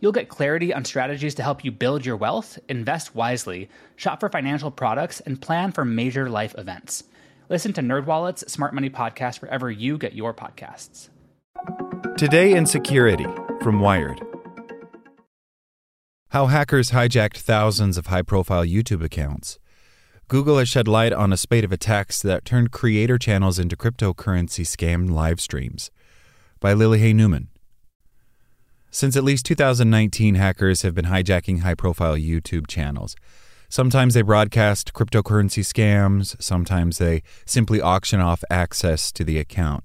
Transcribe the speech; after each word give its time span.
You'll 0.00 0.12
get 0.12 0.28
clarity 0.28 0.74
on 0.74 0.84
strategies 0.84 1.34
to 1.36 1.42
help 1.42 1.64
you 1.64 1.70
build 1.70 2.04
your 2.04 2.16
wealth, 2.16 2.58
invest 2.68 3.14
wisely, 3.14 3.70
shop 3.96 4.20
for 4.20 4.28
financial 4.28 4.70
products, 4.70 5.20
and 5.20 5.40
plan 5.40 5.72
for 5.72 5.84
major 5.84 6.28
life 6.28 6.54
events. 6.58 7.04
Listen 7.48 7.72
to 7.74 7.80
NerdWallet's 7.80 8.50
Smart 8.52 8.74
Money 8.74 8.90
Podcast 8.90 9.40
wherever 9.40 9.70
you 9.70 9.96
get 9.96 10.14
your 10.14 10.34
podcasts. 10.34 11.08
Today 12.18 12.54
in 12.54 12.66
Security 12.66 13.26
from 13.62 13.80
Wired. 13.80 14.20
How 16.30 16.46
hackers 16.46 16.90
hijacked 16.90 17.38
thousands 17.38 17.96
of 17.96 18.08
high 18.08 18.22
profile 18.22 18.64
YouTube 18.64 19.02
accounts. 19.02 19.58
Google 20.28 20.58
has 20.58 20.68
shed 20.68 20.88
light 20.88 21.12
on 21.12 21.32
a 21.32 21.36
spate 21.36 21.64
of 21.64 21.72
attacks 21.72 22.20
that 22.20 22.44
turned 22.44 22.72
creator 22.72 23.16
channels 23.16 23.58
into 23.58 23.76
cryptocurrency 23.76 24.66
scam 24.66 25.08
live 25.08 25.40
streams. 25.40 25.90
By 26.60 26.72
Lily 26.74 26.98
Hay 26.98 27.12
Newman. 27.12 27.48
Since 28.96 29.14
at 29.14 29.24
least 29.24 29.44
2019, 29.44 30.36
hackers 30.36 30.80
have 30.80 30.94
been 30.94 31.04
hijacking 31.04 31.60
high 31.60 31.74
profile 31.74 32.16
YouTube 32.16 32.66
channels. 32.66 33.14
Sometimes 33.68 34.14
they 34.14 34.22
broadcast 34.22 34.94
cryptocurrency 34.94 35.62
scams, 35.62 36.34
sometimes 36.42 36.96
they 36.96 37.22
simply 37.44 37.78
auction 37.78 38.20
off 38.20 38.42
access 38.48 39.12
to 39.12 39.22
the 39.22 39.36
account. 39.36 39.84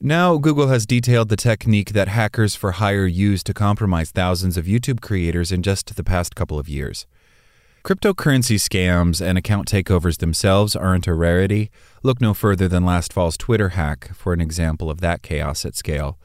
Now, 0.00 0.38
Google 0.38 0.68
has 0.68 0.86
detailed 0.86 1.28
the 1.28 1.36
technique 1.36 1.92
that 1.92 2.08
hackers 2.08 2.54
for 2.54 2.70
hire 2.72 3.04
use 3.04 3.42
to 3.42 3.52
compromise 3.52 4.10
thousands 4.10 4.56
of 4.56 4.64
YouTube 4.64 5.02
creators 5.02 5.52
in 5.52 5.62
just 5.62 5.94
the 5.94 6.02
past 6.02 6.34
couple 6.34 6.58
of 6.58 6.66
years. 6.66 7.06
Cryptocurrency 7.84 8.56
scams 8.56 9.20
and 9.20 9.36
account 9.36 9.70
takeovers 9.70 10.16
themselves 10.16 10.74
aren't 10.74 11.06
a 11.06 11.12
rarity. 11.12 11.70
Look 12.02 12.22
no 12.22 12.32
further 12.32 12.68
than 12.68 12.86
last 12.86 13.12
fall's 13.12 13.36
Twitter 13.36 13.70
hack 13.70 14.14
for 14.14 14.32
an 14.32 14.40
example 14.40 14.88
of 14.88 15.02
that 15.02 15.20
chaos 15.20 15.66
at 15.66 15.76
scale. 15.76 16.18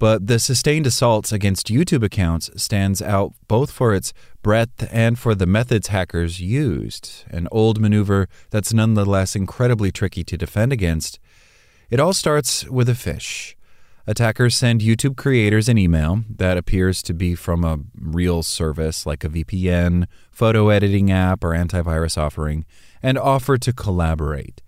But 0.00 0.28
the 0.28 0.38
sustained 0.38 0.86
assaults 0.86 1.30
against 1.30 1.68
YouTube 1.68 2.02
accounts 2.02 2.48
stands 2.56 3.02
out 3.02 3.34
both 3.48 3.70
for 3.70 3.94
its 3.94 4.14
breadth 4.42 4.88
and 4.90 5.18
for 5.18 5.34
the 5.34 5.44
methods 5.44 5.88
hackers 5.88 6.40
used, 6.40 7.24
an 7.28 7.46
old 7.52 7.78
maneuver 7.78 8.26
that's 8.48 8.72
nonetheless 8.72 9.36
incredibly 9.36 9.92
tricky 9.92 10.24
to 10.24 10.38
defend 10.38 10.72
against. 10.72 11.20
It 11.90 12.00
all 12.00 12.14
starts 12.14 12.66
with 12.66 12.88
a 12.88 12.94
phish. 12.94 13.54
Attackers 14.06 14.56
send 14.56 14.80
YouTube 14.80 15.18
creators 15.18 15.68
an 15.68 15.76
email 15.76 16.24
that 16.34 16.56
appears 16.56 17.02
to 17.02 17.12
be 17.12 17.34
from 17.34 17.62
a 17.62 17.80
real 17.94 18.42
service 18.42 19.04
like 19.04 19.22
a 19.22 19.28
VPN, 19.28 20.06
photo 20.30 20.70
editing 20.70 21.12
app, 21.12 21.44
or 21.44 21.50
antivirus 21.50 22.16
offering, 22.16 22.64
and 23.02 23.18
offer 23.18 23.58
to 23.58 23.70
collaborate. 23.70 24.62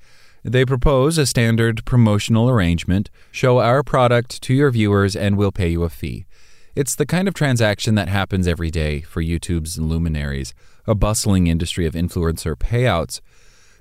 They 0.45 0.65
propose 0.65 1.19
a 1.19 1.27
standard 1.27 1.85
promotional 1.85 2.51
arrangement 2.51 3.11
show 3.31 3.61
our 3.61 3.85
product 3.85 4.43
to 4.43 4.55
your 4.55 4.73
viewers 4.73 5.15
and 5.15 5.37
we'll 5.37 5.53
pay 5.53 5.69
you 5.69 5.85
a 5.85 5.89
fee. 5.89 6.27
It's 6.75 6.97
the 6.97 7.07
kind 7.07 7.29
of 7.29 7.35
transaction 7.35 7.95
that 7.95 8.09
happens 8.09 8.49
every 8.49 8.71
day 8.71 9.03
for 9.03 9.23
YouTube's 9.23 9.79
luminaries, 9.79 10.53
a 10.85 10.97
bustling 10.97 11.47
industry 11.47 11.87
of 11.87 11.95
influencer 11.95 12.57
payouts. 12.57 13.21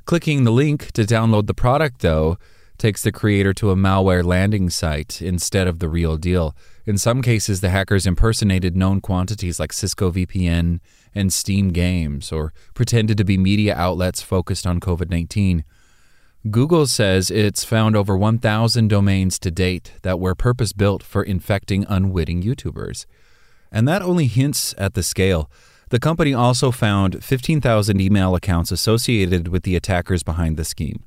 Clicking 0.06 0.44
the 0.44 0.52
link 0.52 0.92
to 0.92 1.04
download 1.04 1.48
the 1.48 1.56
product, 1.56 2.02
though, 2.02 2.38
takes 2.78 3.02
the 3.02 3.12
creator 3.12 3.54
to 3.54 3.72
a 3.72 3.76
malware 3.76 4.24
landing 4.24 4.70
site 4.70 5.22
instead 5.22 5.68
of 5.68 5.80
the 5.80 5.90
real 5.90 6.18
deal. 6.18 6.56
In 6.86 6.98
some 6.98 7.22
cases, 7.22 7.62
the 7.62 7.70
hackers 7.70 8.06
impersonated 8.06 8.76
known 8.76 9.02
quantities 9.02 9.60
like 9.60 9.72
Cisco 9.74 10.12
VPN 10.12 10.80
and 11.16 11.32
Steam 11.32 11.70
Games, 11.70 12.32
or 12.32 12.54
pretended 12.74 13.18
to 13.18 13.24
be 13.24 13.38
media 13.38 13.76
outlets 13.76 14.22
focused 14.22 14.68
on 14.68 14.80
COVID 14.80 15.10
19. 15.10 15.64
Google 16.50 16.88
says 16.88 17.30
it's 17.30 17.64
found 17.64 17.96
over 17.96 18.18
1,000 18.18 18.88
domains 18.88 19.38
to 19.38 19.52
date 19.52 19.94
that 20.02 20.20
were 20.20 20.34
purpose 20.34 20.74
built 20.74 21.04
for 21.04 21.22
infecting 21.22 21.86
unwitting 21.88 22.42
YouTubers. 22.42 23.06
And 23.72 23.88
that 23.88 24.02
only 24.02 24.26
hints 24.26 24.74
at 24.80 24.96
the 24.96 25.04
scale. 25.04 25.52
The 25.90 26.00
company 26.00 26.34
also 26.34 26.72
found 26.72 27.24
15,000 27.24 28.02
email 28.02 28.34
accounts 28.34 28.72
associated 28.72 29.50
with 29.50 29.62
the 29.62 29.76
attackers 29.76 30.24
behind 30.24 30.58
the 30.58 30.66
scheme. 30.66 31.04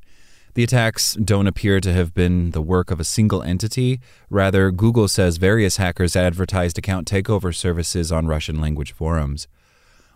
The 0.55 0.63
attacks 0.63 1.15
don't 1.15 1.49
appear 1.49 1.81
to 1.81 1.93
have 1.93 2.15
been 2.15 2.53
the 2.53 2.63
work 2.63 2.93
of 2.93 3.01
a 3.01 3.05
single 3.05 3.43
entity. 3.43 4.01
Rather, 4.31 4.71
Google 4.71 5.09
says 5.09 5.39
various 5.39 5.79
hackers 5.79 6.15
advertised 6.15 6.79
account 6.79 7.09
takeover 7.09 7.53
services 7.53 8.13
on 8.13 8.29
Russian 8.29 8.61
language 8.61 8.93
forums. 8.93 9.49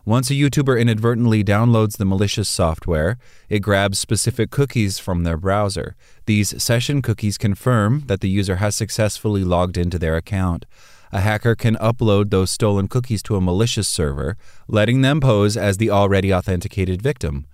Once 0.09 0.31
a 0.31 0.35
YouTuber 0.35 0.81
inadvertently 0.81 1.45
downloads 1.45 1.99
the 1.99 2.05
malicious 2.07 2.49
software, 2.49 3.19
it 3.51 3.59
grabs 3.59 3.99
specific 3.99 4.51
cookies 4.51 4.99
from 4.99 5.23
their 5.23 5.37
browser. 5.37 5.95
These 6.25 6.63
session 6.63 7.03
cookies 7.03 7.37
confirm 7.37 8.05
that 8.07 8.23
the 8.23 8.31
user 8.31 8.57
has 8.57 8.75
successfully 8.75 9.45
logged 9.45 9.77
into 9.77 9.99
their 9.99 10.17
account. 10.17 10.65
A 11.13 11.21
hacker 11.21 11.55
can 11.55 11.77
upload 11.77 12.31
those 12.31 12.51
stolen 12.51 12.89
cookies 12.89 13.23
to 13.25 13.37
a 13.37 13.43
malicious 13.43 13.87
server, 13.87 14.39
letting 14.67 15.03
them 15.03 15.21
pose 15.21 15.59
as 15.59 15.77
the 15.77 15.91
already 15.91 16.33
authenticated 16.33 17.03
victim. 17.03 17.45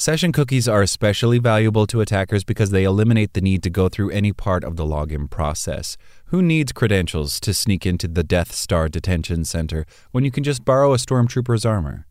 Session 0.00 0.30
cookies 0.30 0.68
are 0.68 0.80
especially 0.80 1.40
valuable 1.40 1.84
to 1.84 2.00
attackers 2.00 2.44
because 2.44 2.70
they 2.70 2.84
eliminate 2.84 3.32
the 3.32 3.40
need 3.40 3.64
to 3.64 3.68
go 3.68 3.88
through 3.88 4.10
any 4.10 4.32
part 4.32 4.62
of 4.62 4.76
the 4.76 4.84
login 4.84 5.28
process. 5.28 5.96
Who 6.26 6.40
needs 6.40 6.70
credentials 6.70 7.40
to 7.40 7.52
sneak 7.52 7.84
into 7.84 8.06
the 8.06 8.22
Death 8.22 8.52
Star 8.52 8.88
detention 8.88 9.44
center 9.44 9.84
when 10.12 10.24
you 10.24 10.30
can 10.30 10.44
just 10.44 10.64
borrow 10.64 10.94
a 10.94 10.98
stormtrooper's 10.98 11.66
armor? 11.66 12.06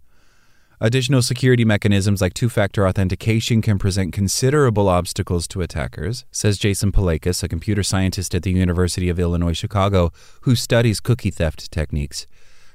Additional 0.82 1.22
security 1.22 1.64
mechanisms 1.64 2.20
like 2.20 2.34
two 2.34 2.50
factor 2.50 2.86
authentication 2.86 3.62
can 3.62 3.80
present 3.80 4.12
considerable 4.12 4.90
obstacles 4.90 5.48
to 5.48 5.62
attackers, 5.62 6.26
says 6.30 6.58
Jason 6.58 6.92
Polakis, 6.92 7.42
a 7.42 7.48
computer 7.48 7.84
scientist 7.84 8.36
at 8.36 8.44
the 8.44 8.52
University 8.52 9.08
of 9.08 9.18
Illinois 9.18 9.58
Chicago 9.58 10.12
who 10.42 10.58
studies 10.58 11.00
cookie 11.00 11.32
theft 11.32 11.72
techniques. 11.72 12.28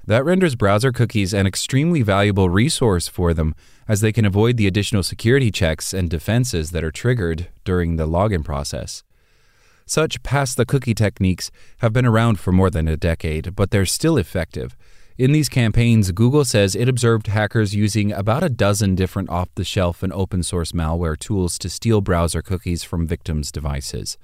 That 0.05 0.25
renders 0.25 0.57
browser 0.57 0.91
cookies 0.91 1.33
an 1.33 1.47
extremely 1.47 2.03
valuable 2.03 2.49
resource 2.49 3.07
for 3.07 3.33
them, 3.33 3.55
as 3.87 4.01
they 4.01 4.13
can 4.13 4.25
avoid 4.25 4.57
the 4.57 4.67
additional 4.67 5.05
security 5.05 5.51
checks 5.51 5.93
and 5.93 6.11
defenses 6.11 6.73
that 6.73 6.83
are 6.83 6.91
triggered 6.91 7.49
during 7.65 7.97
the 7.97 8.07
login 8.07 8.45
process. 8.45 9.05
Such 9.87 10.23
pass 10.23 10.55
the 10.55 10.67
cookie 10.67 10.95
techniques 10.95 11.51
have 11.79 11.93
been 11.93 12.07
around 12.07 12.41
for 12.41 12.51
more 12.51 12.71
than 12.71 12.89
a 12.89 12.97
decade, 12.97 13.55
but 13.55 13.71
they're 13.71 13.87
still 13.87 14.17
effective. 14.17 14.77
In 15.19 15.33
these 15.33 15.49
campaigns, 15.49 16.11
Google 16.11 16.45
says 16.45 16.75
it 16.75 16.89
observed 16.89 17.27
hackers 17.27 17.75
using 17.75 18.13
about 18.13 18.43
a 18.43 18.49
dozen 18.49 18.95
different 18.95 19.29
off 19.29 19.55
the 19.55 19.65
shelf 19.65 20.03
and 20.03 20.13
open 20.13 20.43
source 20.43 20.73
malware 20.73 21.19
tools 21.19 21.59
to 21.59 21.69
steal 21.69 22.01
browser 22.01 22.43
cookies 22.43 22.83
from 22.83 23.07
victims' 23.07 23.53
devices. 23.53 24.19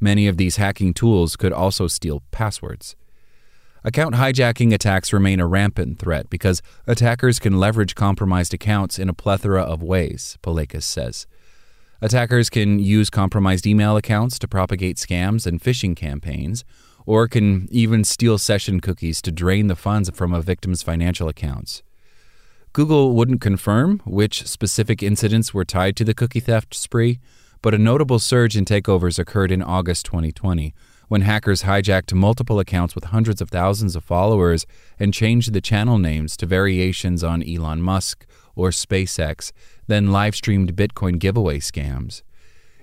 Many 0.00 0.26
of 0.26 0.36
these 0.36 0.56
hacking 0.56 0.92
tools 0.92 1.36
could 1.36 1.52
also 1.52 1.86
steal 1.86 2.22
passwords. 2.32 2.96
Account 3.86 4.16
hijacking 4.16 4.72
attacks 4.74 5.12
remain 5.12 5.38
a 5.38 5.46
rampant 5.46 6.00
threat 6.00 6.28
because 6.28 6.60
attackers 6.88 7.38
can 7.38 7.60
leverage 7.60 7.94
compromised 7.94 8.52
accounts 8.52 8.98
in 8.98 9.08
a 9.08 9.14
plethora 9.14 9.62
of 9.62 9.80
ways, 9.80 10.36
Polakis 10.42 10.82
says. 10.82 11.28
Attackers 12.02 12.50
can 12.50 12.80
use 12.80 13.10
compromised 13.10 13.64
email 13.64 13.96
accounts 13.96 14.40
to 14.40 14.48
propagate 14.48 14.96
scams 14.96 15.46
and 15.46 15.62
phishing 15.62 15.94
campaigns, 15.94 16.64
or 17.06 17.28
can 17.28 17.68
even 17.70 18.02
steal 18.02 18.38
session 18.38 18.80
cookies 18.80 19.22
to 19.22 19.30
drain 19.30 19.68
the 19.68 19.76
funds 19.76 20.10
from 20.12 20.34
a 20.34 20.42
victim's 20.42 20.82
financial 20.82 21.28
accounts. 21.28 21.84
Google 22.72 23.14
wouldn't 23.14 23.40
confirm 23.40 24.00
which 24.04 24.48
specific 24.48 25.00
incidents 25.00 25.54
were 25.54 25.64
tied 25.64 25.94
to 25.94 26.04
the 26.04 26.12
cookie 26.12 26.40
theft 26.40 26.74
spree, 26.74 27.20
but 27.62 27.72
a 27.72 27.78
notable 27.78 28.18
surge 28.18 28.56
in 28.56 28.64
takeovers 28.64 29.16
occurred 29.16 29.52
in 29.52 29.62
August 29.62 30.06
2020 30.06 30.74
when 31.08 31.22
hackers 31.22 31.62
hijacked 31.62 32.12
multiple 32.12 32.58
accounts 32.58 32.94
with 32.94 33.04
hundreds 33.04 33.40
of 33.40 33.50
thousands 33.50 33.94
of 33.94 34.04
followers 34.04 34.66
and 34.98 35.14
changed 35.14 35.52
the 35.52 35.60
channel 35.60 35.98
names 35.98 36.36
to 36.36 36.46
variations 36.46 37.22
on 37.22 37.42
Elon 37.42 37.80
Musk 37.80 38.26
or 38.54 38.70
SpaceX, 38.70 39.52
then 39.86 40.10
live 40.10 40.34
streamed 40.34 40.74
Bitcoin 40.74 41.18
giveaway 41.18 41.58
scams. 41.58 42.22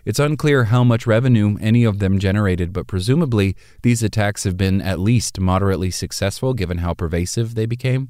It's 0.06 0.20
unclear 0.20 0.66
how 0.66 0.84
much 0.84 1.08
revenue 1.08 1.58
any 1.62 1.86
of 1.86 2.00
them 2.00 2.20
generated, 2.20 2.74
but 2.74 2.88
presumably 2.88 3.56
these 3.84 4.04
attacks 4.04 4.44
have 4.44 4.58
been 4.58 4.82
at 4.82 5.00
least 5.00 5.40
moderately 5.40 5.92
successful 5.92 6.54
given 6.54 6.80
how 6.80 6.94
pervasive 6.94 7.56
they 7.56 7.66
became. 7.66 8.10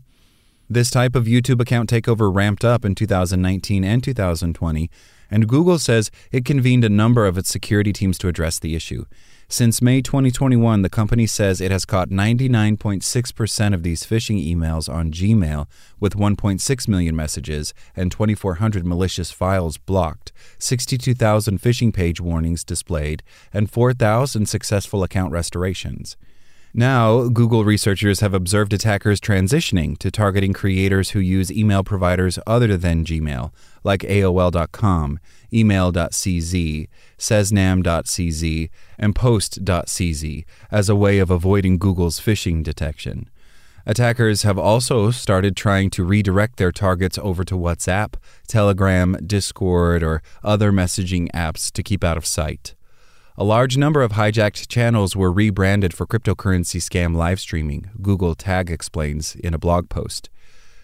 This 0.70 0.90
type 0.90 1.16
of 1.16 1.26
YouTube 1.26 1.62
account 1.62 1.90
takeover 1.90 2.34
ramped 2.34 2.66
up 2.66 2.84
in 2.84 2.96
2019 2.96 3.84
and 3.84 4.04
2020, 4.04 4.90
and 5.30 5.48
Google 5.48 5.78
says 5.78 6.10
it 6.32 6.46
convened 6.46 6.84
a 6.84 6.90
number 6.90 7.28
of 7.28 7.38
its 7.38 7.50
security 7.50 7.94
teams 7.94 8.18
to 8.20 8.28
address 8.28 8.58
the 8.58 8.76
issue. 8.76 9.06
Since 9.48 9.82
May 9.82 10.02
2021, 10.02 10.82
the 10.82 10.90
company 10.90 11.28
says 11.28 11.62
it 11.62 11.72
has 11.72 11.86
caught 11.86 12.10
99.6% 12.10 13.74
of 13.74 13.84
these 13.84 14.04
phishing 14.04 14.44
emails 14.44 14.92
on 14.92 15.12
Gmail, 15.12 15.68
with 16.00 16.16
1.6 16.16 16.88
million 16.88 17.16
messages 17.16 17.74
and 17.96 18.12
2,400 18.12 18.86
malicious 18.86 19.32
files 19.32 19.78
blocked, 19.78 20.32
62,000 20.60 21.62
phishing 21.62 21.94
page 21.94 22.20
warnings 22.20 22.64
displayed, 22.64 23.22
and 23.54 23.70
4,000 23.70 24.48
successful 24.48 25.04
account 25.04 25.32
restorations. 25.32 26.18
Now, 26.76 27.28
Google 27.28 27.64
researchers 27.64 28.22
have 28.22 28.34
observed 28.34 28.74
attackers 28.74 29.22
transitioning 29.22 29.96
to 30.00 30.10
targeting 30.10 30.54
creators 30.54 31.12
who 31.12 31.20
use 31.20 31.52
email 31.52 31.84
providers 31.84 32.40
other 32.48 32.76
than 32.78 33.06
Gmail, 33.06 33.52
like 33.84 34.02
AOL.com, 34.02 35.20
email.cz, 35.54 36.88
seznam.cz, 37.20 38.70
and 38.98 39.16
post.cz, 39.16 40.46
as 40.72 40.90
a 40.90 40.96
way 40.96 41.20
of 41.20 41.30
avoiding 41.30 41.78
Google's 41.78 42.20
phishing 42.20 42.64
detection. 42.64 43.30
Attackers 43.86 44.42
have 44.42 44.58
also 44.58 45.12
started 45.12 45.56
trying 45.56 45.92
to 45.92 46.04
redirect 46.04 46.58
their 46.58 46.72
targets 46.72 47.20
over 47.20 47.44
to 47.44 47.56
WhatsApp, 47.56 48.16
Telegram, 48.48 49.16
Discord, 49.24 50.02
or 50.02 50.24
other 50.44 50.72
messaging 50.72 51.30
apps 51.34 51.72
to 51.72 51.84
keep 51.84 52.04
out 52.04 52.18
of 52.18 52.26
sight. 52.26 52.74
A 53.36 53.44
large 53.44 53.78
number 53.78 54.04
of 54.04 54.12
hijacked 54.12 54.68
channels 54.68 55.16
were 55.16 55.32
rebranded 55.32 55.92
for 55.92 56.06
cryptocurrency 56.06 56.80
scam 56.80 57.16
live 57.16 57.40
streaming, 57.40 57.90
Google 58.00 58.36
TAG 58.36 58.70
explains 58.70 59.34
in 59.34 59.56
a 59.56 59.58
blog 59.58 59.90
post. 59.90 60.30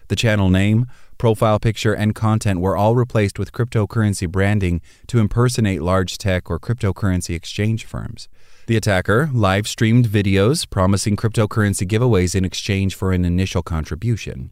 The 0.07 0.15
channel 0.15 0.49
name, 0.49 0.87
profile 1.19 1.59
picture, 1.59 1.93
and 1.93 2.15
content 2.15 2.59
were 2.59 2.75
all 2.75 2.95
replaced 2.95 3.37
with 3.37 3.51
cryptocurrency 3.51 4.27
branding 4.27 4.81
to 5.05 5.19
impersonate 5.19 5.83
large 5.83 6.17
tech 6.17 6.49
or 6.49 6.59
cryptocurrency 6.59 7.35
exchange 7.35 7.85
firms. 7.85 8.27
The 8.65 8.77
attacker 8.77 9.29
live 9.31 9.67
streamed 9.67 10.07
videos 10.07 10.67
promising 10.67 11.17
cryptocurrency 11.17 11.87
giveaways 11.87 12.33
in 12.33 12.45
exchange 12.45 12.95
for 12.95 13.11
an 13.11 13.25
initial 13.25 13.61
contribution. 13.61 14.49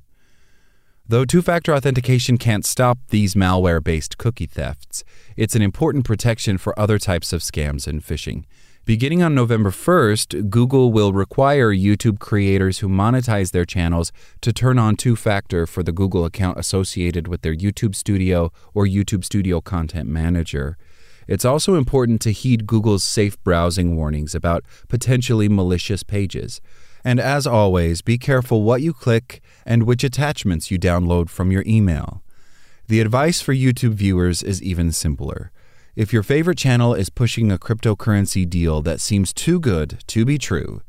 Though 1.10 1.24
two 1.24 1.42
factor 1.42 1.74
authentication 1.74 2.38
can't 2.38 2.66
stop 2.66 3.00
these 3.12 3.34
malware 3.34 3.82
based 3.82 4.18
cookie 4.18 4.46
thefts, 4.46 5.06
it's 5.38 5.56
an 5.56 5.62
important 5.62 6.04
protection 6.04 6.58
for 6.58 6.78
other 6.78 7.00
types 7.00 7.32
of 7.32 7.40
scams 7.40 7.88
and 7.88 8.04
phishing. 8.04 8.44
Beginning 8.84 9.24
on 9.24 9.34
November 9.34 9.72
1st, 9.72 10.50
Google 10.50 10.92
will 10.92 11.14
require 11.14 11.74
YouTube 11.74 12.20
creators 12.20 12.80
who 12.80 12.90
monetize 12.90 13.52
their 13.52 13.64
channels 13.64 14.12
to 14.42 14.52
turn 14.52 14.78
on 14.78 14.98
two 14.98 15.16
factor 15.16 15.66
for 15.66 15.82
the 15.82 15.94
Google 15.94 16.26
account 16.26 16.60
associated 16.60 17.30
with 17.30 17.42
their 17.42 17.56
YouTube 17.56 17.96
Studio 17.96 18.52
or 18.74 18.86
YouTube 18.86 19.24
Studio 19.24 19.62
Content 19.62 20.10
Manager. 20.10 20.78
It's 21.26 21.46
also 21.46 21.76
important 21.76 22.20
to 22.22 22.34
heed 22.34 22.68
Google's 22.68 23.06
safe 23.06 23.42
browsing 23.46 23.96
warnings 23.96 24.36
about 24.36 24.66
potentially 24.90 25.48
malicious 25.48 26.04
pages. 26.04 26.60
And 27.08 27.20
as 27.22 27.48
always, 27.48 28.02
be 28.02 28.18
careful 28.18 28.64
what 28.64 28.82
you 28.82 28.92
click 28.92 29.42
and 29.66 29.84
which 29.84 30.04
attachments 30.04 30.70
you 30.70 30.78
download 30.78 31.30
from 31.30 31.54
your 31.54 31.64
email. 31.66 32.22
The 32.90 33.00
advice 33.00 33.40
for 33.40 33.54
YouTube 33.54 33.94
viewers 33.94 34.44
is 34.44 34.62
even 34.62 34.92
simpler. 34.92 35.54
If 35.96 36.12
your 36.12 36.22
favorite 36.22 36.58
channel 36.58 36.94
is 36.94 37.10
pushing 37.10 37.50
a 37.50 37.58
cryptocurrency 37.58 38.50
deal 38.50 38.82
that 38.82 39.00
seems 39.00 39.32
too 39.32 39.58
good 39.58 40.04
to 40.08 40.26
be 40.26 40.38
true, 40.38 40.82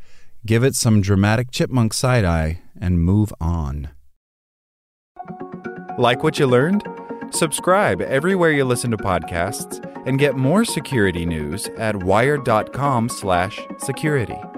give 0.44 0.64
it 0.64 0.74
some 0.74 1.00
dramatic 1.00 1.52
chipmunk 1.52 1.94
side 1.94 2.24
eye 2.24 2.62
and 2.80 3.00
move 3.00 3.32
on. 3.40 3.90
Like 5.98 6.24
what 6.24 6.40
you 6.40 6.48
learned? 6.48 6.82
Subscribe 7.30 8.00
everywhere 8.00 8.50
you 8.50 8.64
listen 8.64 8.90
to 8.90 8.96
podcasts 8.96 9.78
and 10.04 10.18
get 10.18 10.36
more 10.36 10.64
security 10.64 11.24
news 11.24 11.68
at 11.78 12.02
wired.com/security. 12.02 14.57